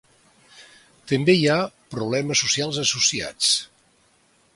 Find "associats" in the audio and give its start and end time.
2.85-3.51